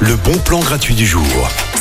[0.00, 1.24] Le bon plan gratuit du jour.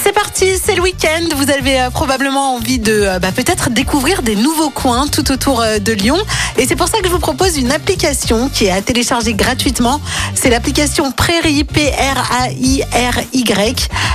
[0.04, 1.22] C'est parti, c'est le week-end.
[1.36, 5.62] Vous avez euh, probablement envie de euh, bah, peut-être découvrir des nouveaux coins tout autour
[5.62, 6.18] euh, de Lyon.
[6.58, 10.02] Et c'est pour ça que je vous propose une application qui est à télécharger gratuitement.
[10.34, 12.90] C'est l'application Prairie, P-R-A-I-R-Y.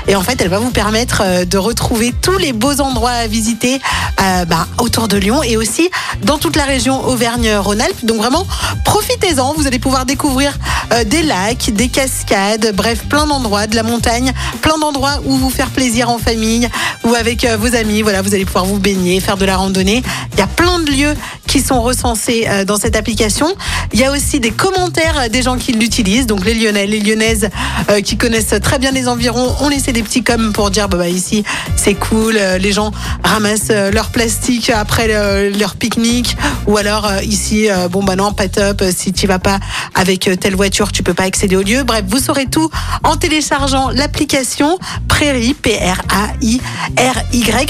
[0.09, 3.81] Et en fait, elle va vous permettre de retrouver tous les beaux endroits à visiter
[4.19, 5.89] bah, autour de Lyon et aussi
[6.23, 8.05] dans toute la région Auvergne-Rhône-Alpes.
[8.05, 8.46] Donc vraiment,
[8.85, 9.55] profitez-en.
[9.55, 10.59] Vous allez pouvoir découvrir
[11.07, 15.71] des lacs, des cascades, bref, plein d'endroits, de la montagne, plein d'endroits où vous faire
[15.71, 16.68] plaisir en famille
[17.04, 18.03] ou avec euh, vos amis.
[18.03, 20.03] Voilà, vous allez pouvoir vous baigner, faire de la randonnée.
[20.32, 21.14] Il y a plein de lieux
[21.61, 23.46] sont recensés euh, dans cette application.
[23.93, 26.26] Il y a aussi des commentaires des gens qui l'utilisent.
[26.26, 27.50] Donc les Lyonnais, les Lyonnaises
[27.90, 30.98] euh, qui connaissent très bien les environs ont laissé des petits coms pour dire bah,
[30.98, 31.45] bah ici
[31.76, 32.39] c'est cool.
[32.59, 32.91] Les gens
[33.22, 35.09] ramassent leur plastique après
[35.50, 36.36] leur pique-nique
[36.67, 38.83] ou alors ici bon bah non pas top.
[38.97, 39.59] Si tu vas pas
[39.95, 41.83] avec telle voiture, tu peux pas accéder au lieu.
[41.83, 42.70] Bref, vous saurez tout
[43.03, 46.64] en téléchargeant l'application Prairie P-R-A-I-R-Y.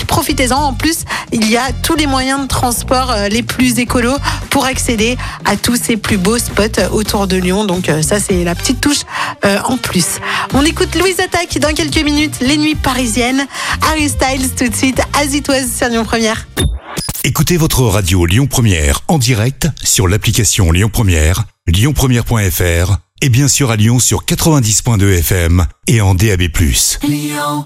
[0.06, 0.56] Profitez-en.
[0.56, 4.16] En plus, il y a tous les moyens de transport euh, les plus écolos
[4.50, 7.64] pour accéder à tous ces plus beaux spots euh, autour de Lyon.
[7.64, 9.02] Donc euh, ça, c'est la petite touche
[9.66, 10.20] en plus.
[10.54, 13.46] On écoute Louise Attaque dans quelques minutes, les nuits parisiennes.
[13.82, 16.46] Harry Styles tout de suite, Azitoise sur Lyon Première.
[17.24, 23.70] Écoutez votre radio Lyon Première en direct sur l'application Lyon Première, lyonpremière.fr et bien sûr
[23.70, 26.42] à Lyon sur 90.2 FM et en DAB+.
[27.02, 27.64] Lyon